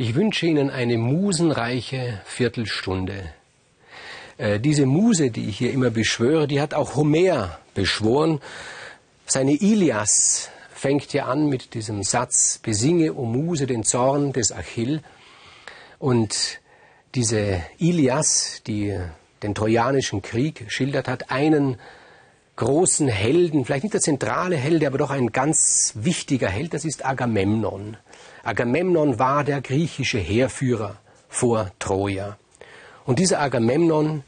Ich 0.00 0.14
wünsche 0.14 0.46
Ihnen 0.46 0.70
eine 0.70 0.96
musenreiche 0.96 2.20
Viertelstunde. 2.24 3.32
Äh, 4.36 4.60
diese 4.60 4.86
Muse, 4.86 5.32
die 5.32 5.48
ich 5.48 5.58
hier 5.58 5.72
immer 5.72 5.90
beschwöre, 5.90 6.46
die 6.46 6.60
hat 6.60 6.72
auch 6.72 6.94
Homer 6.94 7.58
beschworen. 7.74 8.40
Seine 9.26 9.54
Ilias 9.54 10.50
fängt 10.72 11.12
ja 11.14 11.26
an 11.26 11.48
mit 11.48 11.74
diesem 11.74 12.04
Satz, 12.04 12.58
besinge, 12.58 13.12
o 13.12 13.24
Muse, 13.24 13.66
den 13.66 13.82
Zorn 13.82 14.32
des 14.32 14.52
Achill. 14.52 15.02
Und 15.98 16.60
diese 17.16 17.60
Ilias, 17.78 18.62
die 18.68 18.96
den 19.42 19.56
Trojanischen 19.56 20.22
Krieg 20.22 20.66
schildert 20.68 21.08
hat, 21.08 21.32
einen 21.32 21.76
großen 22.54 23.08
Helden, 23.08 23.64
vielleicht 23.64 23.82
nicht 23.82 23.94
der 23.94 24.00
zentrale 24.00 24.54
Held, 24.54 24.84
aber 24.84 24.98
doch 24.98 25.10
ein 25.10 25.32
ganz 25.32 25.94
wichtiger 25.96 26.48
Held, 26.48 26.72
das 26.72 26.84
ist 26.84 27.04
Agamemnon. 27.04 27.96
Agamemnon 28.48 29.18
war 29.18 29.44
der 29.44 29.60
griechische 29.60 30.16
Heerführer 30.16 30.96
vor 31.28 31.70
Troja. 31.78 32.38
Und 33.04 33.18
dieser 33.18 33.40
Agamemnon, 33.40 34.24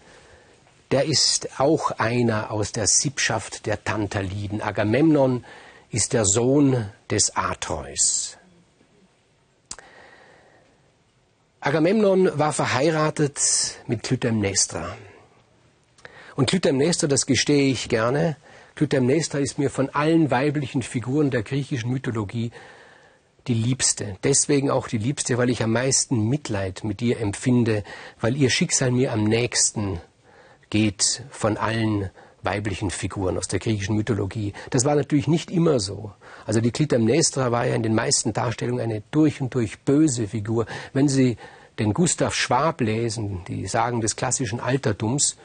der 0.91 1.06
ist 1.06 1.59
auch 1.59 1.93
einer 1.93 2.51
aus 2.51 2.73
der 2.73 2.87
Sippschaft 2.87 3.65
der 3.65 3.83
Tantaliden. 3.83 4.60
Agamemnon 4.60 5.46
ist 5.91 6.13
der 6.13 6.26
Sohn 6.26 6.91
des 7.09 7.35
Atreus. 7.35 8.37
Agamemnon 11.60 12.38
war 12.38 12.52
verheiratet 12.52 13.41
mit 13.87 14.02
Clytemnestra. 14.02 14.98
Und 16.37 16.51
Clytemnestra, 16.51 17.07
das 17.07 17.24
gestehe 17.24 17.73
ich 17.73 17.88
gerne, 17.88 18.37
Clytemnestra 18.74 19.38
ist 19.38 19.59
mir 19.59 19.71
von 19.71 19.88
allen 19.88 20.30
weiblichen 20.30 20.82
Figuren 20.82 21.30
der 21.30 21.43
griechischen 21.43 21.91
Mythologie 21.91 22.52
die 23.46 23.55
Liebste. 23.55 24.16
Deswegen 24.23 24.71
auch 24.71 24.88
die 24.88 24.99
Liebste, 24.99 25.38
weil 25.38 25.51
ich 25.51 25.63
am 25.63 25.73
meisten 25.73 26.29
Mitleid 26.29 26.85
mit 26.85 27.02
ihr 27.02 27.21
empfinde, 27.21 27.85
weil 28.21 28.37
ihr 28.37 28.51
Schicksal 28.51 28.91
mir 28.91 29.13
am 29.13 29.24
nächsten 29.24 30.01
geht 30.71 31.24
von 31.30 31.57
allen 31.57 32.10
weiblichen 32.43 32.91
Figuren 32.91 33.37
aus 33.37 33.49
der 33.49 33.59
griechischen 33.59 33.97
Mythologie. 33.97 34.52
Das 34.71 34.85
war 34.85 34.95
natürlich 34.95 35.29
nicht 35.29 35.51
immer 35.51 35.80
so. 35.80 36.13
Also 36.47 36.60
die 36.60 36.71
Clytemnestra 36.71 37.52
war 37.52 37.66
ja 37.66 37.74
in 37.74 37.82
den 37.82 37.95
meisten 37.95 38.32
Darstellungen 38.32 38.80
eine 38.80 39.02
durch 39.10 39.41
und 39.41 39.54
durch 39.54 39.80
böse 39.80 40.29
Figur. 40.29 40.66
Wenn 40.93 41.09
Sie 41.09 41.37
den 41.79 41.93
Gustav 41.93 42.35
Schwab 42.35 42.80
lesen, 42.80 43.43
die 43.49 43.66
Sagen 43.66 44.01
des 44.01 44.16
klassischen 44.16 44.60
Altertums, 44.60 45.37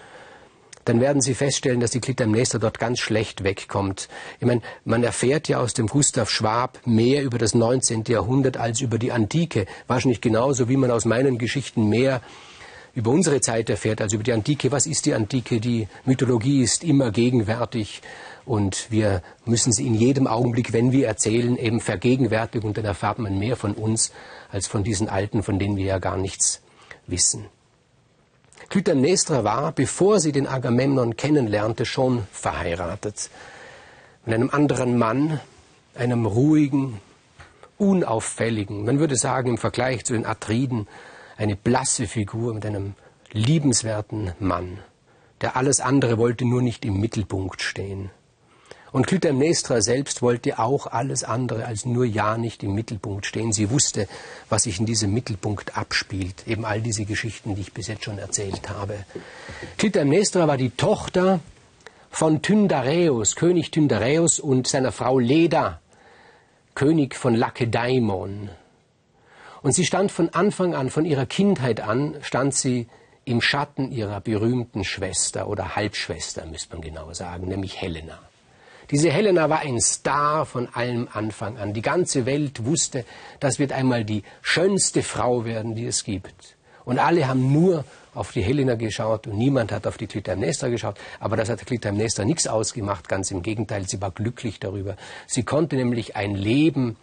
dann 0.86 1.02
werden 1.02 1.22
Sie 1.22 1.34
feststellen, 1.34 1.80
dass 1.80 1.92
die 1.92 2.00
Clytemnestra 2.00 2.60
dort 2.60 2.80
ganz 2.80 3.00
schlecht 3.00 3.44
wegkommt. 3.44 4.08
Ich 4.40 4.46
meine, 4.46 4.62
man 4.86 5.04
erfährt 5.04 5.48
ja 5.48 5.60
aus 5.60 5.74
dem 5.74 5.88
Gustav 5.88 6.30
Schwab 6.30 6.80
mehr 6.86 7.24
über 7.24 7.38
das 7.38 7.56
19. 7.56 8.04
Jahrhundert 8.08 8.58
als 8.58 8.82
über 8.82 8.98
die 8.98 9.12
Antike. 9.12 9.66
Wahrscheinlich 9.88 10.22
genauso, 10.22 10.70
wie 10.70 10.78
man 10.78 10.92
aus 10.92 11.06
meinen 11.06 11.38
Geschichten 11.38 11.90
mehr 11.90 12.22
über 12.94 13.12
unsere 13.12 13.42
Zeit 13.42 13.70
erfährt 13.70 14.00
als 14.00 14.14
über 14.14 14.24
die 14.24 14.32
Antike. 14.32 14.72
Was 14.72 14.86
ist 14.86 15.06
die 15.06 15.14
Antike? 15.14 15.60
Die 15.60 15.88
Mythologie 16.06 16.62
ist 16.62 16.84
immer 16.84 17.12
gegenwärtig 17.12 18.02
und 18.46 18.88
wir 18.90 19.22
müssen 19.44 19.74
sie 19.74 19.86
in 19.86 19.96
jedem 19.96 20.28
Augenblick, 20.28 20.72
wenn 20.72 20.92
wir 20.92 21.08
erzählen, 21.08 21.58
eben 21.58 21.82
vergegenwärtigen 21.82 22.68
und 22.68 22.78
dann 22.78 22.86
erfahrt 22.86 23.20
man 23.20 23.38
mehr 23.38 23.58
von 23.58 23.74
uns 23.74 24.12
als 24.50 24.68
von 24.68 24.84
diesen 24.84 25.10
Alten, 25.10 25.44
von 25.44 25.60
denen 25.60 25.76
wir 25.78 25.86
ja 25.86 26.00
gar 26.00 26.18
nichts 26.18 26.62
wissen. 27.08 27.48
Clytemnestra 28.70 29.44
war, 29.44 29.72
bevor 29.72 30.20
sie 30.20 30.32
den 30.32 30.48
Agamemnon 30.48 31.16
kennenlernte, 31.16 31.86
schon 31.86 32.28
verheiratet. 32.32 33.30
Mit 34.26 34.36
einem 34.36 34.50
anderen 34.50 34.98
Mann, 34.98 35.40
einem 35.94 36.26
ruhigen, 36.26 37.00
unauffälligen, 37.78 38.86
man 38.86 39.00
würde 39.00 39.16
sagen 39.16 39.50
im 39.50 39.58
Vergleich 39.58 40.06
zu 40.06 40.14
den 40.14 40.26
Atriden, 40.26 40.88
eine 41.38 41.56
blasse 41.56 42.08
Figur 42.08 42.54
mit 42.54 42.66
einem 42.66 42.96
liebenswerten 43.32 44.32
Mann, 44.40 44.80
der 45.42 45.58
alles 45.58 45.80
andere 45.80 46.18
wollte 46.18 46.46
nur 46.46 46.62
nicht 46.62 46.86
im 46.86 47.00
Mittelpunkt 47.00 47.62
stehen. 47.62 48.10
Und 48.96 49.08
Clytemnestra 49.08 49.82
selbst 49.82 50.22
wollte 50.22 50.58
auch 50.58 50.88
alles 50.88 51.26
andere 51.26 51.66
als 51.66 51.86
nur 51.86 52.06
ja 52.06 52.38
nicht 52.38 52.64
im 52.64 52.74
Mittelpunkt 52.74 53.26
stehen. 53.26 53.52
Sie 53.52 53.70
wusste, 53.70 54.08
was 54.48 54.64
sich 54.64 54.80
in 54.80 54.86
diesem 54.86 55.14
Mittelpunkt 55.14 55.78
abspielt. 55.78 56.48
Eben 56.48 56.64
all 56.64 56.80
diese 56.80 57.04
Geschichten, 57.04 57.56
die 57.56 57.62
ich 57.64 57.74
bis 57.74 57.88
jetzt 57.88 58.06
schon 58.06 58.20
erzählt 58.20 58.70
habe. 58.70 59.04
Clytemnestra 59.78 60.48
war 60.48 60.56
die 60.56 60.70
Tochter 60.70 61.42
von 62.10 62.42
Tyndareus, 62.42 63.36
König 63.36 63.70
Tyndareus 63.70 64.40
und 64.40 64.66
seiner 64.66 64.94
Frau 64.94 65.20
Leda, 65.20 65.82
König 66.74 67.16
von 67.16 67.36
Lakedaimon. 67.36 68.50
Und 69.62 69.74
sie 69.74 69.84
stand 69.84 70.10
von 70.10 70.30
Anfang 70.30 70.74
an, 70.74 70.90
von 70.90 71.04
ihrer 71.04 71.26
Kindheit 71.26 71.82
an, 71.82 72.16
stand 72.22 72.56
sie 72.56 72.88
im 73.26 73.42
Schatten 73.42 73.92
ihrer 73.92 74.22
berühmten 74.22 74.86
Schwester 74.86 75.50
oder 75.50 75.76
Halbschwester, 75.76 76.46
müsste 76.46 76.72
man 76.72 76.82
genau 76.82 77.12
sagen, 77.12 77.50
nämlich 77.50 77.82
Helena. 77.82 78.25
Diese 78.92 79.10
Helena 79.10 79.50
war 79.50 79.60
ein 79.60 79.80
Star 79.80 80.46
von 80.46 80.68
allem 80.74 81.08
Anfang 81.12 81.58
an. 81.58 81.74
Die 81.74 81.82
ganze 81.82 82.26
Welt 82.26 82.66
wusste, 82.66 83.06
das 83.40 83.58
wird 83.60 83.72
einmal 83.72 84.06
die 84.06 84.24
schönste 84.42 85.02
Frau 85.02 85.46
werden, 85.46 85.76
die 85.76 85.86
es 85.86 86.04
gibt. 86.04 86.56
Und 86.86 87.00
alle 87.00 87.28
haben 87.28 87.52
nur 87.52 87.84
auf 88.14 88.32
die 88.32 88.42
Helena 88.42 88.76
geschaut 88.76 89.28
und 89.28 89.38
niemand 89.38 89.72
hat 89.72 89.88
auf 89.88 89.98
die 89.98 90.08
Clytemnestra 90.08 90.70
geschaut. 90.70 90.98
Aber 91.20 91.36
das 91.36 91.50
hat 91.50 91.66
Clytemnestra 91.66 92.24
nichts 92.24 92.48
ausgemacht, 92.48 93.10
ganz 93.10 93.32
im 93.32 93.42
Gegenteil, 93.42 93.88
sie 93.88 94.02
war 94.02 94.12
glücklich 94.12 94.60
darüber. 94.60 94.96
Sie 95.28 95.44
konnte 95.44 95.76
nämlich 95.76 96.16
ein 96.16 96.36
Leben 96.36 96.96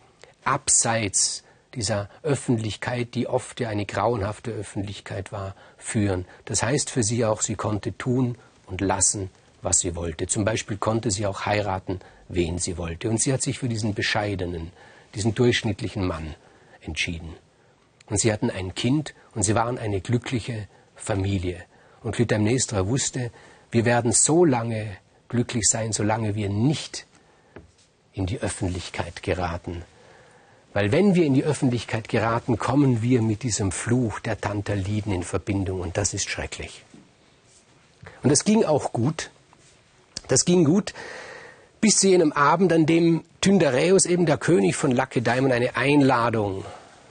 abseits 0.45 1.43
dieser 1.75 2.09
Öffentlichkeit, 2.23 3.15
die 3.15 3.27
oft 3.27 3.61
ja 3.61 3.69
eine 3.69 3.87
grauenhafte 3.87 4.51
Öffentlichkeit 4.51 5.33
war, 5.33 5.55
führen. 5.77 6.27
Das 6.45 6.63
heißt 6.63 6.91
für 6.91 7.03
sie 7.03 7.25
auch, 7.25 7.43
sie 7.43 7.55
konnte 7.55 7.97
tun 7.97 8.37
und 8.67 8.81
lassen, 8.81 9.31
was 9.63 9.79
sie 9.79 9.95
wollte. 9.97 10.27
Zum 10.27 10.45
Beispiel 10.45 10.77
konnte 10.77 11.11
sie 11.11 11.27
auch 11.27 11.47
heiraten, 11.47 12.01
wen 12.29 12.59
sie 12.59 12.77
wollte. 12.77 13.09
Und 13.09 13.21
sie 13.21 13.33
hat 13.33 13.43
sich 13.43 13.59
für 13.59 13.69
diesen 13.69 13.95
bescheidenen, 13.95 14.73
diesen 15.15 15.35
durchschnittlichen 15.35 16.07
Mann 16.07 16.35
entschieden. 16.81 17.35
Und 18.11 18.21
sie 18.21 18.33
hatten 18.33 18.51
ein 18.51 18.75
Kind 18.75 19.15
und 19.35 19.45
sie 19.45 19.55
waren 19.55 19.79
eine 19.79 20.01
glückliche 20.01 20.69
Familie. 20.97 21.63
Und 22.03 22.13
Clytemnestra 22.17 22.87
wusste, 22.87 23.31
wir 23.71 23.85
werden 23.85 24.13
so 24.13 24.45
lange 24.45 24.97
glücklich 25.29 25.65
sein, 25.69 25.93
solange 25.93 26.35
wir 26.35 26.49
nicht 26.49 27.07
in 28.13 28.27
die 28.27 28.41
Öffentlichkeit 28.41 29.23
geraten. 29.23 29.83
Weil 30.75 30.91
wenn 30.91 31.15
wir 31.15 31.25
in 31.25 31.35
die 31.35 31.45
Öffentlichkeit 31.45 32.09
geraten, 32.09 32.59
kommen 32.59 33.03
wir 33.03 33.23
mit 33.23 33.43
diesem 33.43 33.73
Fluch 33.73 34.21
der 34.21 34.41
Tantaliden 34.41 35.13
in 35.13 35.23
Verbindung 35.23 35.81
und 35.81 35.97
das 35.97 36.15
ist 36.15 36.29
schrecklich. 36.29 36.85
Und 38.23 38.31
das 38.31 38.45
ging 38.45 38.65
auch 38.65 38.93
gut, 38.93 39.31
das 40.33 40.45
ging 40.45 40.65
gut 40.65 40.93
bis 41.83 41.97
zu 41.97 42.09
jenem 42.09 42.33
Abend, 42.33 42.73
an 42.73 42.87
dem 42.87 43.25
Tyndareus, 43.41 44.07
eben 44.07 44.25
der 44.25 44.39
König 44.39 44.77
von 44.77 44.93
Lakedaimon, 44.93 45.51
eine 45.51 45.77
Einladung 45.77 46.65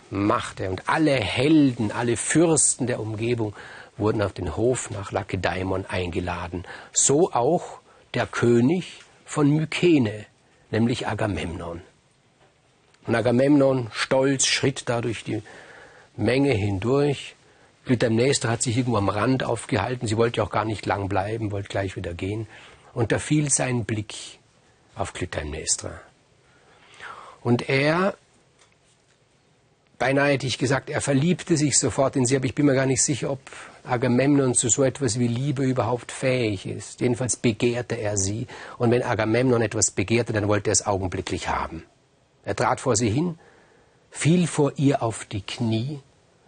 machte. 0.09 0.69
Und 0.69 0.87
alle 0.87 1.11
Helden, 1.11 1.91
alle 1.91 2.15
Fürsten 2.15 2.87
der 2.87 3.01
Umgebung 3.01 3.53
wurden 3.97 4.21
auf 4.21 4.31
den 4.31 4.55
Hof 4.55 4.89
nach 4.89 5.11
Lakedaimon 5.11 5.85
eingeladen. 5.87 6.63
So 6.93 7.33
auch 7.33 7.79
der 8.13 8.27
König 8.27 9.01
von 9.25 9.51
Mykene, 9.51 10.25
nämlich 10.71 11.05
Agamemnon. 11.05 11.81
Und 13.07 13.15
Agamemnon, 13.15 13.89
stolz, 13.91 14.45
schritt 14.45 14.83
da 14.87 15.01
durch 15.01 15.25
die 15.25 15.43
Menge 16.15 16.53
hindurch. 16.53 17.35
Clytemnestra 17.85 18.51
hat 18.51 18.61
sich 18.61 18.77
irgendwo 18.77 18.97
am 18.97 19.09
Rand 19.09 19.43
aufgehalten. 19.43 20.07
Sie 20.07 20.15
wollte 20.15 20.41
auch 20.43 20.49
gar 20.49 20.63
nicht 20.63 20.85
lang 20.85 21.09
bleiben, 21.09 21.51
wollte 21.51 21.67
gleich 21.67 21.97
wieder 21.97 22.13
gehen. 22.13 22.47
Und 22.93 23.11
da 23.11 23.19
fiel 23.19 23.49
sein 23.49 23.85
Blick 23.85 24.15
auf 24.95 25.13
Clytemnestra. 25.13 25.99
Und 27.41 27.69
er, 27.69 28.15
beinahe 29.97 30.33
hätte 30.33 30.47
ich 30.47 30.57
gesagt, 30.57 30.89
er 30.89 31.01
verliebte 31.01 31.57
sich 31.57 31.79
sofort 31.79 32.15
in 32.15 32.25
sie, 32.25 32.35
aber 32.35 32.45
ich 32.45 32.55
bin 32.55 32.65
mir 32.65 32.75
gar 32.75 32.85
nicht 32.85 33.03
sicher, 33.03 33.31
ob 33.31 33.39
Agamemnon 33.83 34.53
zu 34.53 34.69
so 34.69 34.83
etwas 34.83 35.17
wie 35.17 35.27
Liebe 35.27 35.63
überhaupt 35.63 36.11
fähig 36.11 36.65
ist. 36.67 37.01
Jedenfalls 37.01 37.35
begehrte 37.35 37.95
er 37.95 38.17
sie. 38.17 38.47
Und 38.77 38.91
wenn 38.91 39.03
Agamemnon 39.03 39.61
etwas 39.61 39.91
begehrte, 39.91 40.33
dann 40.33 40.47
wollte 40.47 40.69
er 40.69 40.73
es 40.73 40.85
augenblicklich 40.85 41.47
haben. 41.47 41.83
Er 42.43 42.55
trat 42.55 42.79
vor 42.79 42.95
sie 42.95 43.09
hin, 43.09 43.39
fiel 44.09 44.47
vor 44.47 44.73
ihr 44.75 45.01
auf 45.01 45.25
die 45.25 45.41
Knie 45.41 46.01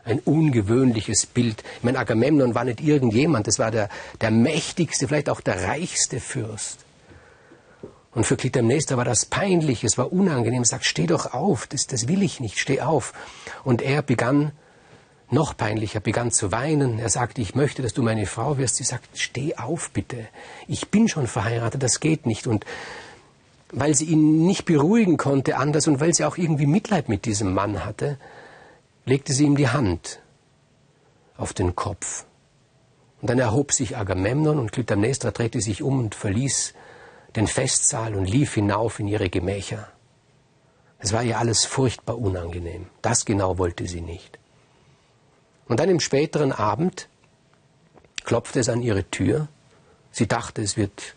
ein 0.05 0.19
ungewöhnliches 0.19 1.25
Bild. 1.25 1.63
Ich 1.77 1.83
meine, 1.83 1.99
Agamemnon 1.99 2.55
war 2.55 2.65
nicht 2.65 2.81
irgendjemand, 2.81 3.47
das 3.47 3.59
war 3.59 3.71
der, 3.71 3.89
der 4.21 4.31
mächtigste, 4.31 5.07
vielleicht 5.07 5.29
auch 5.29 5.41
der 5.41 5.63
reichste 5.63 6.19
Fürst. 6.19 6.79
Und 8.11 8.25
für 8.25 8.37
Clytemnestra 8.37 8.95
war 8.95 9.05
das 9.05 9.25
peinlich, 9.25 9.83
es 9.83 9.97
war 9.97 10.13
unangenehm. 10.13 10.61
Er 10.61 10.67
sagt, 10.67 10.85
steh 10.85 11.07
doch 11.07 11.33
auf, 11.33 11.65
das, 11.67 11.87
das 11.87 12.07
will 12.07 12.21
ich 12.21 12.39
nicht, 12.39 12.59
steh 12.59 12.81
auf. 12.81 13.13
Und 13.63 13.81
er 13.81 14.03
begann, 14.03 14.51
noch 15.31 15.57
peinlicher, 15.57 15.99
begann 15.99 16.31
zu 16.31 16.51
weinen. 16.51 16.99
Er 16.99 17.09
sagte, 17.09 17.41
ich 17.41 17.55
möchte, 17.55 17.81
dass 17.81 17.93
du 17.93 18.03
meine 18.03 18.27
Frau 18.27 18.57
wirst. 18.59 18.75
Sie 18.75 18.83
sagt, 18.83 19.17
steh 19.17 19.55
auf 19.55 19.89
bitte. 19.91 20.27
Ich 20.67 20.89
bin 20.89 21.07
schon 21.07 21.27
verheiratet, 21.27 21.81
das 21.81 21.99
geht 21.99 22.27
nicht. 22.27 22.45
Und 22.45 22.65
weil 23.71 23.95
sie 23.95 24.05
ihn 24.05 24.45
nicht 24.45 24.65
beruhigen 24.65 25.17
konnte 25.17 25.57
anders 25.57 25.87
und 25.87 25.99
weil 25.99 26.13
sie 26.13 26.25
auch 26.25 26.37
irgendwie 26.37 26.67
Mitleid 26.67 27.09
mit 27.09 27.25
diesem 27.25 27.53
Mann 27.53 27.83
hatte, 27.83 28.19
legte 29.05 29.33
sie 29.33 29.45
ihm 29.45 29.55
die 29.55 29.69
Hand 29.69 30.21
auf 31.37 31.53
den 31.53 31.75
Kopf. 31.75 32.25
Und 33.21 33.29
dann 33.29 33.39
erhob 33.39 33.71
sich 33.71 33.97
Agamemnon 33.97 34.59
und 34.59 34.71
Clytemnestra 34.71 35.31
drehte 35.31 35.61
sich 35.61 35.81
um 35.81 35.99
und 35.99 36.15
verließ 36.15 36.73
den 37.35 37.47
Festsaal 37.47 38.15
und 38.15 38.25
lief 38.25 38.53
hinauf 38.53 38.99
in 38.99 39.07
ihre 39.07 39.29
Gemächer. 39.29 39.87
Es 40.99 41.11
war 41.11 41.23
ihr 41.23 41.37
alles 41.37 41.65
furchtbar 41.65 42.17
unangenehm. 42.17 42.87
Das 43.01 43.25
genau 43.25 43.57
wollte 43.57 43.87
sie 43.87 44.01
nicht. 44.01 44.39
Und 45.67 45.79
dann 45.79 45.89
im 45.89 45.99
späteren 45.99 46.51
Abend 46.51 47.09
klopfte 48.23 48.59
es 48.59 48.69
an 48.69 48.81
ihre 48.81 49.03
Tür. 49.09 49.47
Sie 50.11 50.27
dachte, 50.27 50.61
es 50.61 50.77
wird 50.77 51.15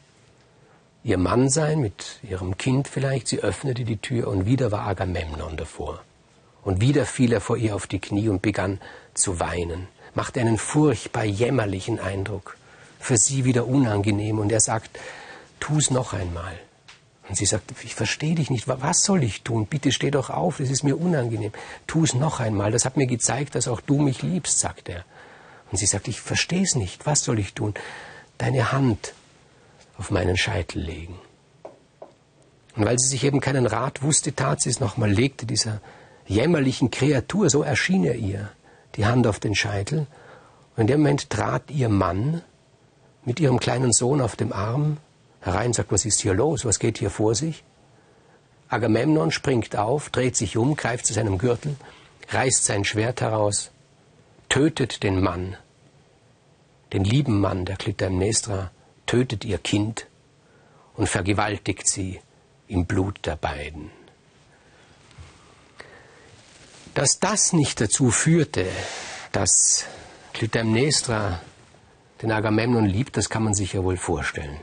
ihr 1.04 1.18
Mann 1.18 1.48
sein, 1.50 1.80
mit 1.80 2.18
ihrem 2.22 2.56
Kind 2.56 2.88
vielleicht. 2.88 3.28
Sie 3.28 3.40
öffnete 3.40 3.84
die 3.84 3.98
Tür 3.98 4.28
und 4.28 4.46
wieder 4.46 4.72
war 4.72 4.86
Agamemnon 4.86 5.56
davor. 5.56 6.02
Und 6.66 6.82
wieder 6.82 7.06
fiel 7.06 7.32
er 7.32 7.40
vor 7.40 7.56
ihr 7.56 7.74
auf 7.74 7.86
die 7.86 8.00
Knie 8.00 8.28
und 8.28 8.42
begann 8.42 8.80
zu 9.14 9.40
weinen 9.40 9.88
macht 10.16 10.38
einen 10.38 10.58
furchtbar 10.58 11.24
jämmerlichen 11.24 12.00
Eindruck, 12.00 12.56
für 12.98 13.18
sie 13.18 13.44
wieder 13.44 13.66
unangenehm. 13.68 14.38
Und 14.38 14.50
er 14.50 14.60
sagt, 14.60 14.98
tu's 15.60 15.90
noch 15.90 16.14
einmal. 16.14 16.58
Und 17.28 17.36
sie 17.36 17.44
sagt, 17.44 17.72
ich 17.84 17.94
verstehe 17.94 18.34
dich 18.34 18.50
nicht, 18.50 18.66
was 18.66 19.02
soll 19.02 19.22
ich 19.22 19.42
tun? 19.42 19.66
Bitte 19.66 19.92
steh 19.92 20.10
doch 20.10 20.30
auf, 20.30 20.58
das 20.58 20.70
ist 20.70 20.84
mir 20.84 20.98
unangenehm. 20.98 21.52
Tu's 21.86 22.14
noch 22.14 22.40
einmal, 22.40 22.72
das 22.72 22.84
hat 22.84 22.96
mir 22.96 23.06
gezeigt, 23.06 23.54
dass 23.54 23.68
auch 23.68 23.80
du 23.80 24.00
mich 24.00 24.22
liebst, 24.22 24.58
sagt 24.58 24.88
er. 24.88 25.04
Und 25.70 25.78
sie 25.78 25.86
sagt, 25.86 26.08
ich 26.08 26.20
verstehe 26.20 26.62
es 26.62 26.76
nicht, 26.76 27.04
was 27.04 27.24
soll 27.24 27.38
ich 27.38 27.52
tun? 27.52 27.74
Deine 28.38 28.72
Hand 28.72 29.12
auf 29.98 30.10
meinen 30.10 30.36
Scheitel 30.36 30.80
legen. 30.80 31.18
Und 32.76 32.86
weil 32.86 32.98
sie 32.98 33.08
sich 33.08 33.24
eben 33.24 33.40
keinen 33.40 33.66
Rat 33.66 34.02
wusste, 34.02 34.34
tat 34.34 34.62
sie 34.62 34.70
es 34.70 34.80
nochmal, 34.80 35.10
legte 35.10 35.46
dieser 35.46 35.80
jämmerlichen 36.26 36.90
Kreatur, 36.90 37.50
so 37.50 37.62
erschien 37.62 38.04
er 38.04 38.16
ihr, 38.16 38.50
die 38.96 39.06
Hand 39.06 39.26
auf 39.26 39.40
den 39.40 39.54
Scheitel. 39.54 40.06
Und 40.76 40.82
in 40.82 40.86
dem 40.88 41.00
Moment 41.00 41.30
trat 41.30 41.70
ihr 41.70 41.88
Mann 41.88 42.42
mit 43.24 43.40
ihrem 43.40 43.58
kleinen 43.58 43.92
Sohn 43.92 44.20
auf 44.20 44.36
dem 44.36 44.52
Arm 44.52 44.98
herein 45.46 45.72
sagt, 45.72 45.92
was 45.92 46.04
ist 46.04 46.20
hier 46.20 46.34
los? 46.34 46.64
Was 46.64 46.78
geht 46.78 46.98
hier 46.98 47.10
vor 47.10 47.34
sich? 47.34 47.62
Agamemnon 48.68 49.30
springt 49.30 49.76
auf, 49.76 50.10
dreht 50.10 50.36
sich 50.36 50.56
um, 50.56 50.76
greift 50.76 51.06
zu 51.06 51.12
seinem 51.12 51.38
Gürtel, 51.38 51.76
reißt 52.28 52.64
sein 52.64 52.84
Schwert 52.84 53.20
heraus, 53.20 53.70
tötet 54.48 55.04
den 55.04 55.20
Mann, 55.20 55.56
den 56.92 57.04
lieben 57.04 57.40
Mann 57.40 57.64
der 57.64 57.76
Clytemnestra, 57.76 58.72
tötet 59.06 59.44
ihr 59.44 59.58
Kind 59.58 60.08
und 60.94 61.08
vergewaltigt 61.08 61.88
sie 61.88 62.20
im 62.66 62.86
Blut 62.86 63.24
der 63.24 63.36
beiden. 63.36 63.90
Dass 66.96 67.18
das 67.20 67.52
nicht 67.52 67.82
dazu 67.82 68.10
führte, 68.10 68.64
dass 69.30 69.84
Clytemnestra 70.32 71.40
den 72.22 72.32
Agamemnon 72.32 72.86
liebt, 72.86 73.18
das 73.18 73.28
kann 73.28 73.42
man 73.42 73.52
sich 73.52 73.74
ja 73.74 73.84
wohl 73.84 73.98
vorstellen. 73.98 74.56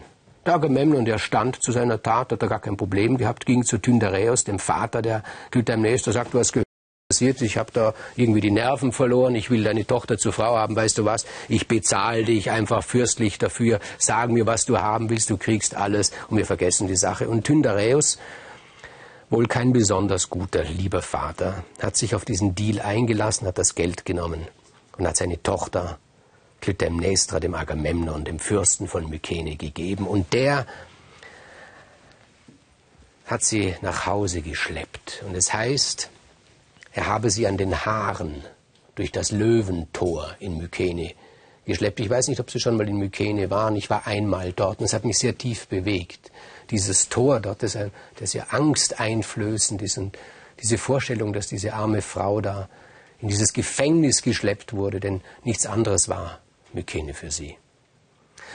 Der 0.44 0.56
Agamemnon, 0.56 1.06
der 1.06 1.20
stand 1.20 1.62
zu 1.62 1.72
seiner 1.72 2.02
Tat, 2.02 2.32
hat 2.32 2.42
er 2.42 2.48
gar 2.48 2.60
kein 2.60 2.76
Problem 2.76 3.18
gehabt, 3.18 3.46
ging 3.46 3.64
zu 3.64 3.78
Tyndareus, 3.78 4.46
dem 4.46 4.58
Vater 4.58 5.04
der 5.04 5.22
Clytemnestra, 5.52 6.12
sagt, 6.12 6.34
was 6.34 6.52
passiert, 7.08 7.40
ich 7.44 7.58
habe 7.58 7.72
da 7.72 7.94
irgendwie 8.16 8.42
die 8.42 8.50
Nerven 8.50 8.94
verloren, 8.94 9.36
ich 9.36 9.52
will 9.52 9.64
deine 9.64 9.86
Tochter 9.86 10.18
zur 10.18 10.34
Frau 10.34 10.58
haben, 10.58 10.76
weißt 10.76 10.98
du 10.98 11.06
was, 11.06 11.28
ich 11.50 11.68
bezahle 11.68 12.24
dich 12.24 12.50
einfach 12.50 12.84
fürstlich 12.84 13.38
dafür, 13.38 13.80
sag 14.00 14.32
mir, 14.32 14.48
was 14.48 14.66
du 14.66 14.80
haben 14.80 15.12
willst, 15.12 15.30
du 15.30 15.38
kriegst 15.38 15.76
alles 15.76 16.12
und 16.30 16.38
wir 16.38 16.48
vergessen 16.48 16.88
die 16.88 16.96
Sache. 16.96 17.30
Und 17.30 17.44
Tyndareus 17.44 18.18
wohl 19.34 19.48
kein 19.48 19.74
besonders 19.74 20.30
guter, 20.30 20.64
lieber 20.64 21.02
Vater, 21.02 21.64
hat 21.82 21.98
sich 21.98 22.14
auf 22.14 22.24
diesen 22.24 22.54
Deal 22.54 22.80
eingelassen, 22.80 23.48
hat 23.48 23.58
das 23.58 23.74
Geld 23.74 24.06
genommen 24.06 24.48
und 24.96 25.08
hat 25.08 25.18
seine 25.18 25.42
Tochter 25.42 25.98
Clytemnestra 26.62 27.40
dem 27.40 27.56
Agamemnon, 27.56 28.26
dem 28.26 28.38
Fürsten 28.38 28.88
von 28.88 29.10
Mykene, 29.10 29.56
gegeben. 29.56 30.06
Und 30.06 30.34
der 30.34 30.68
hat 33.26 33.44
sie 33.44 33.74
nach 33.82 34.06
Hause 34.06 34.44
geschleppt. 34.44 35.24
Und 35.28 35.36
es 35.36 35.52
heißt, 35.52 36.12
er 36.92 37.08
habe 37.08 37.32
sie 37.32 37.48
an 37.48 37.58
den 37.58 37.86
Haaren 37.86 38.44
durch 38.94 39.12
das 39.12 39.32
Löwentor 39.32 40.36
in 40.40 40.60
Mykene 40.60 41.14
geschleppt. 41.66 42.00
Ich 42.02 42.10
weiß 42.10 42.28
nicht, 42.28 42.40
ob 42.40 42.52
Sie 42.52 42.60
schon 42.60 42.78
mal 42.78 42.88
in 42.88 42.98
Mykene 42.98 43.50
waren. 43.50 43.76
Ich 43.78 43.90
war 43.90 44.06
einmal 44.06 44.54
dort 44.54 44.78
und 44.78 44.86
es 44.86 44.94
hat 44.94 45.06
mich 45.06 45.18
sehr 45.18 45.36
tief 45.36 45.68
bewegt 45.68 46.32
dieses 46.74 47.08
Tor 47.08 47.40
dort, 47.40 47.62
das, 47.62 47.78
das 48.20 48.34
ja 48.34 48.48
Angst 48.50 49.00
einflößend 49.00 49.82
ist 49.84 50.00
und 50.00 50.18
diese 50.62 50.80
Vorstellung, 50.80 51.32
dass 51.32 51.48
diese 51.48 51.74
arme 51.74 52.02
Frau 52.02 52.42
da 52.42 52.68
in 53.22 53.28
dieses 53.28 53.54
Gefängnis 53.54 54.24
geschleppt 54.24 54.74
wurde, 54.74 55.00
denn 55.00 55.22
nichts 55.44 55.68
anderes 55.68 56.10
war 56.10 56.42
Mykene 56.74 57.14
für 57.14 57.30
sie. 57.30 57.58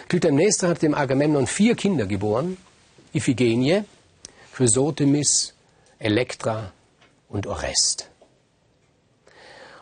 Clytemnestra 0.08 0.68
hat 0.68 0.82
dem 0.82 0.94
Agamemnon 0.94 1.46
vier 1.46 1.76
Kinder 1.76 2.06
geboren, 2.06 2.56
Iphigenie, 3.14 3.84
Chrysothemis, 4.52 5.54
Elektra 6.00 6.72
und 7.28 7.46
Orest. 7.46 8.07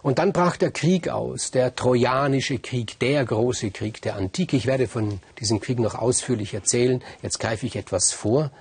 Und 0.07 0.21
dann 0.21 0.33
brach 0.33 0.57
der 0.57 0.71
Krieg 0.71 1.09
aus, 1.09 1.51
der 1.51 1.75
Trojanische 1.75 2.61
Krieg, 2.61 2.97
der 3.01 3.25
große 3.25 3.73
Krieg 3.73 4.01
der 4.03 4.15
Antike. 4.15 4.57
Ich 4.57 4.67
werde 4.67 4.87
von 4.87 5.19
diesem 5.41 5.59
Krieg 5.59 5.81
noch 5.81 5.97
ausführlich 5.97 6.55
erzählen. 6.55 7.03
Jetzt 7.23 7.41
greife 7.41 7.67
ich 7.67 7.75
etwas 7.75 8.13
vor. 8.13 8.53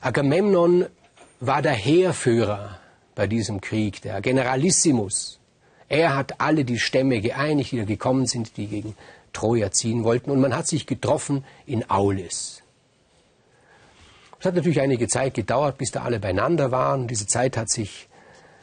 Agamemnon 0.00 0.86
war 1.38 1.62
der 1.62 1.74
Heerführer 1.74 2.80
bei 3.14 3.28
diesem 3.28 3.60
Krieg, 3.60 4.02
der 4.02 4.20
Generalissimus. 4.20 5.38
Er 5.88 6.16
hat 6.16 6.40
alle 6.40 6.64
die 6.64 6.80
Stämme 6.80 7.20
geeinigt, 7.20 7.70
die 7.70 7.76
da 7.76 7.84
gekommen 7.84 8.26
sind, 8.26 8.56
die 8.56 8.66
gegen 8.66 8.96
Troja 9.32 9.70
ziehen 9.70 10.02
wollten. 10.02 10.32
Und 10.32 10.40
man 10.40 10.52
hat 10.52 10.66
sich 10.66 10.88
getroffen 10.88 11.44
in 11.64 11.88
Aulis. 11.90 12.60
Es 14.40 14.46
hat 14.46 14.56
natürlich 14.56 14.80
einige 14.80 15.06
Zeit 15.06 15.34
gedauert, 15.34 15.78
bis 15.78 15.92
da 15.92 16.02
alle 16.02 16.18
beieinander 16.18 16.72
waren. 16.72 17.06
Diese 17.06 17.28
Zeit 17.28 17.56
hat 17.56 17.70
sich 17.70 18.08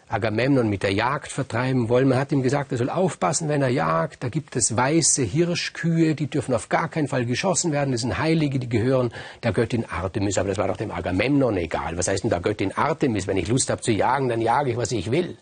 Agamemnon 0.09 0.67
mit 0.67 0.81
der 0.81 0.91
Jagd 0.91 1.31
vertreiben 1.31 1.87
wollen. 1.87 2.07
Man 2.07 2.17
hat 2.17 2.31
ihm 2.31 2.41
gesagt, 2.41 2.71
er 2.71 2.79
soll 2.79 2.89
aufpassen, 2.89 3.47
wenn 3.47 3.61
er 3.61 3.69
jagt. 3.69 4.23
Da 4.23 4.29
gibt 4.29 4.55
es 4.55 4.75
weiße 4.75 5.21
Hirschkühe, 5.21 6.15
die 6.15 6.27
dürfen 6.27 6.55
auf 6.55 6.67
gar 6.67 6.89
keinen 6.89 7.07
Fall 7.07 7.25
geschossen 7.25 7.71
werden. 7.71 7.91
Das 7.91 8.01
sind 8.01 8.17
Heilige, 8.17 8.57
die 8.57 8.69
gehören 8.69 9.13
der 9.43 9.53
Göttin 9.53 9.85
Artemis. 9.85 10.39
Aber 10.39 10.49
das 10.49 10.57
war 10.57 10.67
doch 10.67 10.77
dem 10.77 10.91
Agamemnon 10.91 11.57
egal. 11.57 11.95
Was 11.95 12.07
heißt 12.07 12.23
denn 12.23 12.31
da 12.31 12.39
Göttin 12.39 12.75
Artemis? 12.75 13.27
Wenn 13.27 13.37
ich 13.37 13.47
Lust 13.47 13.69
habe 13.69 13.81
zu 13.81 13.91
jagen, 13.91 14.29
dann 14.29 14.41
jage 14.41 14.71
ich, 14.71 14.77
was 14.77 14.91
ich 14.91 15.11
will. 15.11 15.37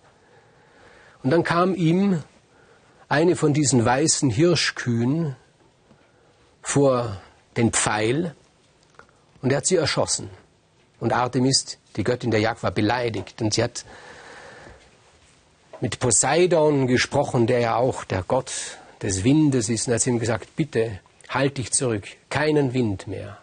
Und 1.24 1.31
dann 1.31 1.43
kam 1.43 1.74
ihm 1.74 2.21
eine 3.07 3.38
von 3.38 3.53
diesen 3.53 3.86
weißen 3.86 4.29
Hirschkühen 4.29 5.38
vor 6.62 7.21
den 7.55 7.71
Pfeil 7.71 8.36
und 9.41 9.51
er 9.51 9.57
hat 9.57 9.65
sie 9.65 9.77
erschossen. 9.77 10.29
Und 11.00 11.13
Artemis, 11.13 11.77
die 11.95 12.03
Göttin 12.03 12.31
der 12.31 12.41
Jagd, 12.41 12.63
war 12.63 12.71
beleidigt 12.71 13.41
und 13.41 13.53
sie 13.53 13.63
hat 13.63 13.86
mit 15.81 16.00
Poseidon 16.00 16.88
gesprochen, 16.88 17.48
der 17.48 17.60
ja 17.60 17.75
auch 17.75 18.03
der 18.03 18.24
Gott 18.24 18.51
des 19.01 19.24
Windes 19.24 19.69
ist, 19.69 19.88
und 19.88 19.93
hat 19.93 20.07
ihm 20.07 20.19
gesagt, 20.19 20.55
bitte 20.55 21.00
halt 21.29 21.57
dich 21.57 21.72
zurück, 21.72 22.05
keinen 22.29 22.74
Wind 22.74 23.07
mehr. 23.07 23.38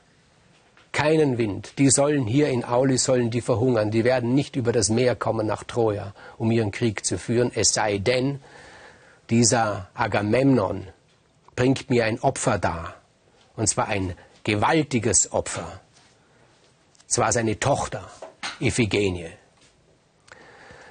Keinen 0.93 1.39
Wind. 1.39 1.79
Die 1.79 1.91
sollen 1.91 2.25
hier 2.25 2.49
in 2.51 2.65
Auli 2.65 2.99
sollen 2.99 3.31
die 3.31 3.41
verhungern. 3.41 3.91
Die 3.91 4.05
werden 4.05 4.33
nicht 4.33 4.55
über 4.55 4.71
das 4.71 4.91
Meer 4.91 5.17
kommen 5.17 5.45
nach 5.45 5.65
Troja, 5.65 6.15
um 6.39 6.53
ihren 6.53 6.71
Krieg 6.71 7.05
zu 7.05 7.19
führen. 7.19 7.51
Es 7.53 7.71
sei 7.71 7.99
denn, 7.99 8.41
dieser 9.29 9.89
Agamemnon 9.95 10.87
bringt 11.57 11.91
mir 11.91 12.05
ein 12.05 12.21
Opfer 12.21 12.59
dar. 12.59 12.95
Und 13.57 13.69
zwar 13.69 13.89
ein 13.89 14.15
gewaltiges 14.45 15.33
Opfer. 15.33 15.81
Zwar 17.09 17.33
seine 17.33 17.59
Tochter, 17.59 18.09
Iphigenie. 18.61 19.31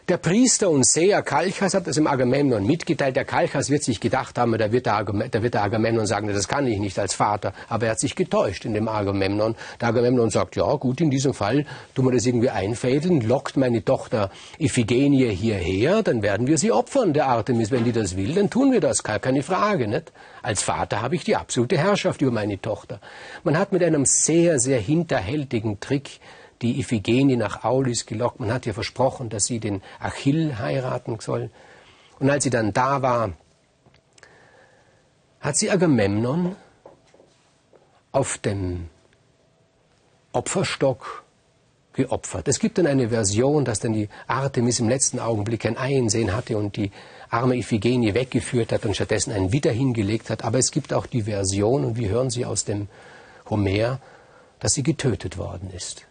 Der 0.09 0.17
Priester 0.17 0.69
und 0.69 0.85
Seher 0.85 1.21
Kalchas 1.21 1.73
hat 1.73 1.87
das 1.87 1.95
im 1.95 2.07
Agamemnon 2.07 2.67
mitgeteilt. 2.67 3.15
Der 3.15 3.23
Kalchas 3.23 3.69
wird 3.69 3.83
sich 3.83 4.01
gedacht 4.01 4.37
haben, 4.37 4.57
da 4.57 4.69
wird, 4.69 4.85
der 4.85 5.63
Agamemnon, 5.63 6.05
sagen, 6.05 6.27
das 6.27 6.49
kann 6.49 6.67
ich 6.67 6.77
nicht 6.79 6.99
als 6.99 7.13
Vater. 7.13 7.53
Aber 7.69 7.85
er 7.85 7.91
hat 7.91 8.01
sich 8.01 8.13
getäuscht 8.13 8.65
in 8.65 8.73
dem 8.73 8.89
Agamemnon. 8.89 9.55
Der 9.79 9.87
Agamemnon 9.87 10.29
sagt, 10.29 10.57
ja 10.57 10.75
gut, 10.75 10.99
in 10.99 11.09
diesem 11.09 11.33
Fall 11.33 11.65
tun 11.95 12.03
wir 12.03 12.11
das 12.11 12.25
irgendwie 12.25 12.49
einfädeln, 12.49 13.21
lockt 13.21 13.55
meine 13.55 13.85
Tochter 13.85 14.29
Iphigenie 14.59 15.33
hierher, 15.33 16.03
dann 16.03 16.21
werden 16.21 16.47
wir 16.47 16.57
sie 16.57 16.73
opfern, 16.73 17.13
der 17.13 17.27
Artemis. 17.27 17.71
Wenn 17.71 17.85
die 17.85 17.93
das 17.93 18.17
will, 18.17 18.33
dann 18.33 18.49
tun 18.49 18.73
wir 18.73 18.81
das, 18.81 19.03
keine 19.03 19.41
Frage. 19.41 19.87
Nicht? 19.87 20.11
Als 20.41 20.63
Vater 20.63 21.01
habe 21.01 21.15
ich 21.15 21.23
die 21.23 21.37
absolute 21.37 21.77
Herrschaft 21.77 22.21
über 22.21 22.31
meine 22.31 22.59
Tochter. 22.59 22.99
Man 23.45 23.57
hat 23.57 23.71
mit 23.71 23.81
einem 23.81 24.03
sehr, 24.03 24.59
sehr 24.59 24.81
hinterhältigen 24.81 25.79
Trick 25.79 26.19
die 26.63 26.79
Iphigenie 26.79 27.35
nach 27.35 27.63
Aulis 27.63 28.05
gelockt. 28.05 28.39
Man 28.39 28.51
hat 28.51 28.65
ihr 28.65 28.73
versprochen, 28.73 29.29
dass 29.29 29.45
sie 29.45 29.59
den 29.59 29.81
Achill 29.99 30.57
heiraten 30.57 31.19
soll. 31.19 31.51
Und 32.19 32.29
als 32.29 32.43
sie 32.43 32.49
dann 32.49 32.73
da 32.73 33.01
war, 33.01 33.33
hat 35.39 35.57
sie 35.57 35.69
Agamemnon 35.69 36.55
auf 38.11 38.37
dem 38.37 38.89
Opferstock 40.31 41.23
geopfert. 41.93 42.47
Es 42.47 42.59
gibt 42.59 42.77
dann 42.77 42.87
eine 42.87 43.09
Version, 43.09 43.65
dass 43.65 43.79
dann 43.79 43.93
die 43.93 44.09
Artemis 44.25 44.79
im 44.79 44.89
letzten 44.89 45.19
Augenblick 45.19 45.65
ein 45.65 45.77
Einsehen 45.77 46.33
hatte 46.33 46.57
und 46.57 46.75
die 46.75 46.91
arme 47.29 47.55
Iphigenie 47.57 48.13
weggeführt 48.13 48.71
hat 48.71 48.85
und 48.85 48.95
stattdessen 48.95 49.31
einen 49.31 49.51
Widder 49.51 49.71
hingelegt 49.71 50.29
hat. 50.29 50.43
Aber 50.43 50.57
es 50.57 50.71
gibt 50.71 50.93
auch 50.93 51.05
die 51.05 51.23
Version, 51.23 51.83
und 51.83 51.97
wir 51.97 52.09
hören 52.09 52.29
sie 52.29 52.45
aus 52.45 52.65
dem 52.65 52.87
Homer, 53.49 53.99
dass 54.59 54.73
sie 54.73 54.83
getötet 54.83 55.37
worden 55.37 55.69
ist. 55.71 56.07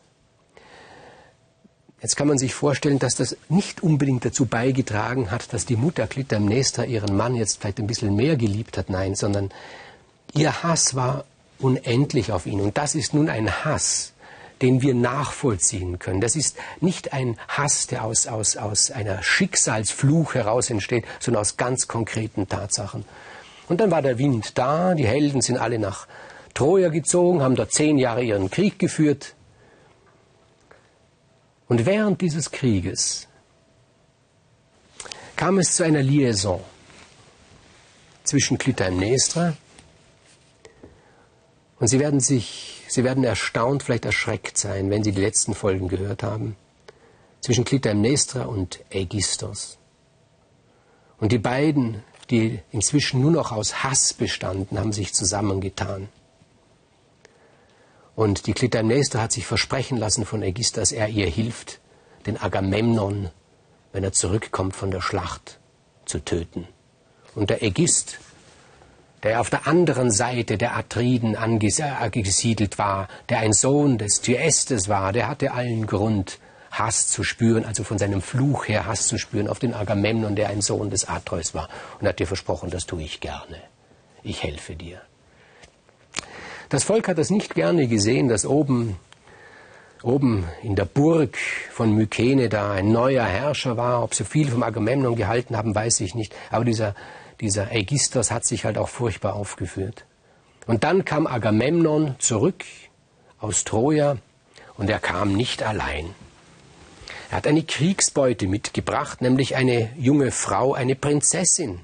Jetzt 2.03 2.17
kann 2.17 2.27
man 2.27 2.37
sich 2.37 2.53
vorstellen, 2.53 2.99
dass 2.99 3.15
das 3.15 3.37
nicht 3.49 3.81
unbedingt 3.81 4.25
dazu 4.25 4.45
beigetragen 4.45 5.31
hat, 5.31 5.53
dass 5.53 5.67
die 5.67 5.77
Mutter 5.77 6.09
Clytemnestra 6.09 6.85
ihren 6.85 7.17
Mann 7.17 7.37
jetzt 7.37 7.61
vielleicht 7.61 7.79
ein 7.79 7.87
bisschen 7.87 8.17
mehr 8.17 8.37
geliebt 8.37 8.77
hat. 8.77 8.91
Nein, 8.91 9.15
sondern 9.15 9.51
ihr 10.35 10.65
Hass 10.65 10.97
war 10.97 11.25
unendlich 11.61 12.33
auf 12.33 12.47
ihn. 12.47 12.61
Und 12.61 12.77
das 12.77 12.97
ist 12.97 13.15
nun 13.15 13.29
ein 13.29 13.65
Hass, 13.65 14.15
den 14.63 14.83
wir 14.83 14.95
nachvollziehen 14.95 16.01
können. 16.01 16.21
Das 16.21 16.35
ist 16.35 16.57
nicht 16.81 17.13
ein 17.13 17.39
Hass, 17.47 17.87
der 17.87 18.03
aus, 18.05 18.27
aus, 18.27 18.57
aus 18.57 18.91
einer 18.91 19.23
Schicksalsfluch 19.23 20.35
heraus 20.35 20.71
entsteht, 20.71 21.05
sondern 21.21 21.43
aus 21.43 21.57
ganz 21.57 21.87
konkreten 21.87 22.49
Tatsachen. 22.49 23.05
Und 23.69 23.81
dann 23.81 23.93
war 23.93 24.03
der 24.03 24.19
Wind 24.19 24.59
da, 24.59 24.95
die 24.95 25.07
Helden 25.07 25.41
sind 25.41 25.57
alle 25.57 25.79
nach 25.79 26.09
Troja 26.53 26.89
gezogen, 26.89 27.43
haben 27.43 27.55
dort 27.55 27.71
zehn 27.71 27.97
Jahre 27.97 28.25
ihren 28.25 28.51
Krieg 28.51 28.81
geführt. 28.81 29.37
Und 31.73 31.87
während 31.87 32.21
dieses 32.21 32.51
Krieges 32.51 33.29
kam 35.37 35.59
es 35.59 35.75
zu 35.75 35.85
einer 35.85 36.03
Liaison 36.03 36.61
zwischen 38.25 38.59
Clytemnestra 38.59 39.57
und 41.81 41.87
Sie 41.87 41.99
werden 41.99 42.21
sich 42.21 42.85
Sie 42.89 43.05
werden 43.05 43.25
erstaunt, 43.25 43.85
vielleicht 43.85 44.05
erschreckt 44.05 44.59
sein, 44.59 44.91
wenn 44.91 45.03
Sie 45.03 45.13
die 45.13 45.23
letzten 45.23 45.55
Folgen 45.55 45.89
gehört 45.89 46.23
haben. 46.23 46.57
Zwischen 47.41 47.65
Clytemnestra 47.65 48.43
und 48.43 48.81
Aegistos. 48.93 49.79
Und 51.17 51.33
die 51.33 51.39
beiden, 51.39 52.03
die 52.29 52.61
inzwischen 52.71 53.23
nur 53.23 53.31
noch 53.31 53.51
aus 53.51 53.83
Hass 53.83 54.13
bestanden, 54.13 54.79
haben 54.79 54.93
sich 54.93 55.15
zusammengetan. 55.15 56.11
Und 58.15 58.47
die 58.47 58.53
Clytemnestra 58.53 59.23
hat 59.23 59.33
sich 59.33 59.47
versprechen 59.47 59.97
lassen 59.97 60.27
von 60.27 60.43
Aegistos, 60.43 60.91
dass 60.91 60.93
er 60.93 61.09
ihr 61.09 61.27
hilft, 61.27 61.81
den 62.27 62.41
Agamemnon, 62.41 63.31
wenn 63.93 64.05
er 64.05 64.13
zurückkommt 64.13 64.77
von 64.77 64.91
der 64.91 65.01
Schlacht, 65.01 65.59
zu 66.05 66.19
töten. 66.19 66.69
Und 67.35 67.51
der 67.51 67.63
Aegist 67.63 68.19
der 69.23 69.41
auf 69.41 69.51
der 69.51 69.67
anderen 69.67 70.11
Seite 70.11 70.59
der 70.59 70.77
Atriden 70.77 71.37
angesiedelt 71.37 72.79
war, 72.79 73.09
der 73.29 73.39
ein 73.39 73.53
Sohn 73.53 73.99
des 73.99 74.21
Thyestes 74.21 74.89
war, 74.89 75.13
der 75.13 75.29
hatte 75.29 75.53
allen 75.53 75.87
Grund, 75.87 76.39
Hass 76.71 77.09
zu 77.09 77.23
spüren, 77.23 77.65
also 77.65 77.85
von 77.85 77.99
seinem 77.99 78.23
Fluch 78.23 78.67
her 78.67 78.87
Hass 78.87 79.07
zu 79.07 79.19
spüren 79.19 79.47
auf 79.47 79.59
den 79.59 79.75
Agamemnon, 79.75 80.35
der 80.35 80.49
ein 80.49 80.63
Sohn 80.63 80.91
des 80.91 81.07
Atreus 81.07 81.55
war, 81.55 81.69
und 82.01 82.09
hat 82.09 82.19
dir 82.19 82.27
versprochen, 82.27 82.71
das 82.71 82.87
tue 82.87 83.03
ich 83.03 83.21
gerne. 83.21 83.61
Ich 84.23 84.43
helfe 84.43 84.75
dir. 84.75 85.01
Das 86.73 86.85
Volk 86.85 87.07
hat 87.07 87.19
das 87.19 87.31
nicht 87.31 87.55
gerne 87.55 87.87
gesehen, 87.87 88.29
dass 88.29 88.47
oben, 88.47 88.97
oben 90.03 90.49
in 90.63 90.75
der 90.75 90.87
Burg 90.87 91.37
von 91.71 91.95
Mykene 91.95 92.49
da 92.49 92.73
ein 92.73 92.91
neuer 92.91 93.25
Herrscher 93.25 93.77
war. 93.77 94.03
Ob 94.03 94.15
sie 94.15 94.25
viel 94.25 94.51
vom 94.51 94.63
Agamemnon 94.63 95.15
gehalten 95.15 95.57
haben, 95.57 95.75
weiß 95.75 96.01
ich 96.01 96.15
nicht. 96.15 96.35
Aber 96.51 96.65
dieser 96.65 96.95
dieser 97.43 97.73
Aegistos 97.73 98.31
hat 98.31 98.47
sich 98.47 98.65
halt 98.65 98.79
auch 98.79 98.89
furchtbar 98.89 99.35
aufgeführt. 99.35 100.05
Und 100.67 100.85
dann 100.85 101.05
kam 101.05 101.27
Agamemnon 101.27 102.15
zurück 102.21 102.65
aus 103.41 103.65
Troja 103.65 104.17
und 104.79 104.89
er 104.89 105.01
kam 105.01 105.33
nicht 105.33 105.65
allein. 105.65 106.15
Er 107.31 107.39
hat 107.39 107.49
eine 107.49 107.65
Kriegsbeute 107.65 108.47
mitgebracht, 108.47 109.23
nämlich 109.23 109.57
eine 109.57 109.91
junge 109.99 110.31
Frau, 110.31 110.73
eine 110.73 110.95
Prinzessin. 110.95 111.81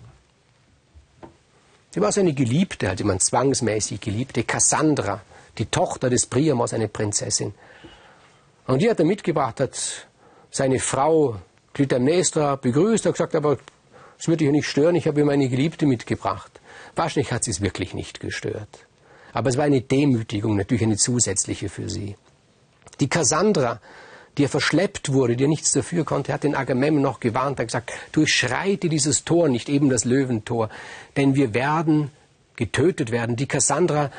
Sie 1.91 2.01
war 2.01 2.13
seine 2.13 2.35
Geliebte, 2.35 2.91
also 2.91 3.05
man 3.05 3.19
zwangsmäßig 3.19 4.01
Geliebte, 4.01 4.45
Cassandra, 4.45 5.23
die 5.57 5.67
Tochter 5.67 6.11
des 6.11 6.27
Priamos, 6.27 6.75
eine 6.75 6.89
Prinzessin. 6.89 7.55
Und 8.67 8.83
die 8.83 8.91
hat 8.91 8.99
er 8.99 9.07
mitgebracht, 9.07 9.61
hat 9.61 10.07
seine 10.51 10.79
Frau 10.79 11.37
Clytemnestra 11.73 12.57
begrüßt, 12.57 13.07
hat 13.07 13.15
gesagt, 13.15 13.35
aber 13.35 13.59
es 14.19 14.29
würde 14.29 14.45
dich 14.45 14.53
nicht 14.53 14.69
stören, 14.69 14.97
ich 14.97 15.07
habe 15.07 15.21
ihr 15.21 15.27
meine 15.27 15.49
Geliebte 15.49 15.87
mitgebracht. 15.87 16.61
Wahrscheinlich 16.95 17.33
hat 17.33 17.45
sie 17.45 17.53
es 17.53 17.61
wirklich 17.61 17.95
nicht 17.95 18.21
gestört. 18.21 18.87
Aber 19.33 19.49
es 19.49 19.57
war 19.57 19.65
eine 19.65 19.81
Demütigung, 19.81 20.57
natürlich 20.57 20.83
eine 20.83 20.97
zusätzliche 20.97 21.69
für 21.69 21.89
sie. 21.89 22.17
Die 23.01 23.09
Cassandra, 23.09 23.81
die 24.39 24.45
er 24.45 24.49
verschleppt 24.49 25.13
wurde, 25.13 25.37
die 25.37 25.45
er 25.45 25.49
nichts 25.49 25.73
dafür 25.73 26.05
konnte, 26.05 26.33
hat 26.33 26.45
den 26.45 26.55
Agamemnon 26.55 27.03
noch 27.03 27.21
gewarnt, 27.21 27.59
hat 27.59 27.67
gesagt, 27.67 27.93
durchschreite 28.13 28.89
dieses 28.89 29.25
Tor, 29.25 29.49
nicht 29.49 29.69
eben 29.69 29.91
das 29.91 30.05
Löwentor, 30.05 30.71
denn 31.17 31.35
wir 31.35 31.55
werden 31.55 32.11
getötet 32.57 33.11
werden. 33.11 33.37
Die 33.37 33.47
Cassandra, 33.47 34.11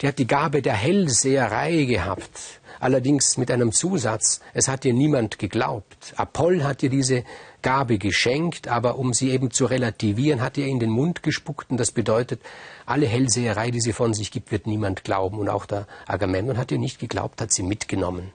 die 0.00 0.08
hat 0.08 0.18
die 0.18 0.26
Gabe 0.26 0.62
der 0.62 0.74
Hellseherei 0.74 1.84
gehabt, 1.84 2.60
allerdings 2.80 3.36
mit 3.36 3.50
einem 3.50 3.72
Zusatz, 3.72 4.40
es 4.54 4.68
hat 4.68 4.84
ihr 4.84 4.94
niemand 4.94 5.38
geglaubt. 5.38 6.14
Apoll 6.16 6.64
hat 6.64 6.82
ihr 6.82 6.90
diese 6.90 7.24
Gabe 7.62 7.98
geschenkt, 7.98 8.68
aber 8.68 8.96
um 8.96 9.12
sie 9.12 9.30
eben 9.30 9.50
zu 9.50 9.66
relativieren, 9.66 10.40
hat 10.40 10.56
er 10.56 10.66
in 10.66 10.78
den 10.78 10.90
Mund 10.90 11.22
gespuckt 11.22 11.70
und 11.70 11.78
das 11.78 11.90
bedeutet, 11.90 12.40
alle 12.86 13.06
Hellseherei, 13.06 13.70
die 13.70 13.80
sie 13.80 13.92
von 13.92 14.14
sich 14.14 14.30
gibt, 14.30 14.52
wird 14.52 14.66
niemand 14.66 15.04
glauben. 15.04 15.38
Und 15.38 15.48
auch 15.48 15.66
der 15.66 15.86
Agamemnon 16.06 16.58
hat 16.58 16.70
ihr 16.70 16.78
nicht 16.78 17.00
geglaubt, 17.00 17.40
hat 17.40 17.52
sie 17.52 17.64
mitgenommen. 17.64 18.30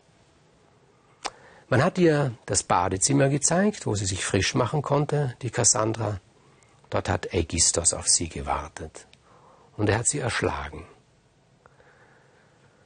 Man 1.72 1.86
hat 1.86 1.98
ihr 1.98 2.34
das 2.46 2.64
Badezimmer 2.64 3.30
gezeigt, 3.30 3.86
wo 3.86 3.96
sie 3.96 4.06
sich 4.06 4.26
frisch 4.26 4.56
machen 4.56 4.82
konnte, 4.82 5.38
die 5.42 5.52
Cassandra. 5.52 6.20
Dort 6.90 7.08
hat 7.08 7.34
Aegistos 7.34 7.94
auf 7.94 8.10
sie 8.10 8.28
gewartet. 8.28 9.08
Und 9.78 9.88
er 9.88 10.00
hat 10.00 10.08
sie 10.08 10.20
erschlagen. 10.20 10.86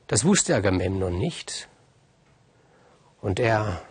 Das 0.06 0.24
wusste 0.24 0.54
Agamemnon 0.54 1.18
nicht. 1.18 1.68
Und 3.22 3.40
er 3.40 3.82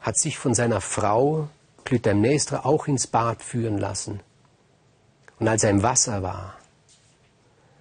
hat 0.00 0.16
sich 0.16 0.38
von 0.38 0.54
seiner 0.54 0.80
Frau 0.80 1.50
Clytemnestra 1.84 2.64
auch 2.64 2.88
ins 2.88 3.06
Bad 3.06 3.42
führen 3.42 3.76
lassen. 3.76 4.20
Und 5.38 5.46
als 5.46 5.62
er 5.62 5.68
im 5.68 5.82
Wasser 5.82 6.22
war, 6.22 6.56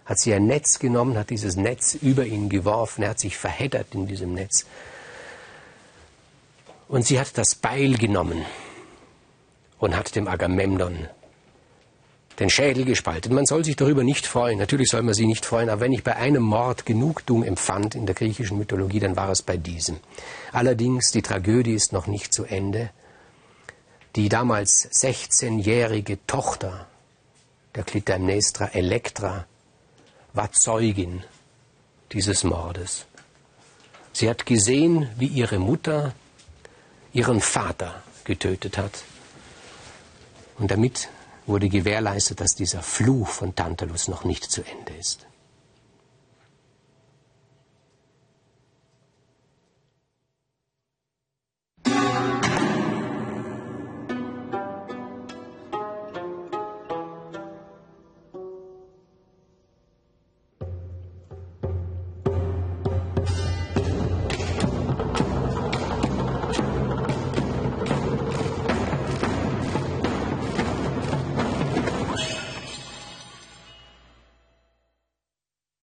hat 0.03 0.19
sie 0.19 0.33
ein 0.33 0.47
Netz 0.47 0.79
genommen, 0.79 1.17
hat 1.17 1.29
dieses 1.29 1.55
Netz 1.55 1.93
über 1.93 2.25
ihn 2.25 2.49
geworfen, 2.49 3.03
er 3.03 3.11
hat 3.11 3.19
sich 3.19 3.37
verheddert 3.37 3.95
in 3.95 4.05
diesem 4.05 4.33
Netz. 4.33 4.65
Und 6.87 7.05
sie 7.05 7.19
hat 7.19 7.37
das 7.37 7.55
Beil 7.55 7.97
genommen 7.97 8.45
und 9.79 9.95
hat 9.95 10.15
dem 10.15 10.27
Agamemnon 10.27 11.07
den 12.39 12.49
Schädel 12.49 12.85
gespalten. 12.85 13.33
Man 13.33 13.45
soll 13.45 13.65
sich 13.65 13.75
darüber 13.75 14.03
nicht 14.03 14.27
freuen. 14.27 14.59
Natürlich 14.59 14.89
soll 14.89 15.01
man 15.01 15.15
sich 15.15 15.25
nicht 15.25 15.45
freuen, 15.45 15.69
aber 15.69 15.81
wenn 15.81 15.91
ich 15.91 16.03
bei 16.03 16.15
einem 16.15 16.43
Mord 16.43 16.85
Genugtuung 16.85 17.43
empfand 17.43 17.95
in 17.95 18.05
der 18.05 18.15
griechischen 18.15 18.57
Mythologie, 18.57 18.99
dann 18.99 19.15
war 19.15 19.29
es 19.29 19.41
bei 19.41 19.57
diesem. 19.57 19.97
Allerdings, 20.51 21.11
die 21.11 21.23
Tragödie 21.23 21.73
ist 21.73 21.93
noch 21.93 22.07
nicht 22.07 22.33
zu 22.33 22.45
Ende. 22.45 22.91
Die 24.15 24.29
damals 24.29 24.87
16-jährige 24.91 26.25
Tochter 26.27 26.87
der 27.75 27.83
Clytemnestra, 27.83 28.67
Elektra, 28.67 29.45
war 30.33 30.51
Zeugin 30.51 31.23
dieses 32.11 32.43
Mordes. 32.43 33.05
Sie 34.13 34.29
hat 34.29 34.45
gesehen, 34.45 35.09
wie 35.17 35.27
ihre 35.27 35.59
Mutter 35.59 36.13
ihren 37.17 37.41
Vater 37.41 38.03
getötet 38.25 38.77
hat. 38.77 39.03
Und 40.59 40.69
damit 40.69 41.09
wurde 41.47 41.67
gewährleistet, 41.67 42.39
dass 42.39 42.53
dieser 42.53 42.83
Fluch 42.83 43.27
von 43.27 43.55
Tantalus 43.55 44.07
noch 44.07 44.23
nicht 44.23 44.43
zu 44.51 44.61
Ende 44.63 44.93
ist. 44.93 45.25